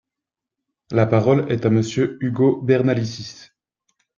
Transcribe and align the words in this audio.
La 0.89 1.05
parole 1.05 1.45
est 1.51 1.63
à 1.63 1.69
Monsieur 1.69 2.17
Ugo 2.21 2.59
Bernalicis. 2.63 3.51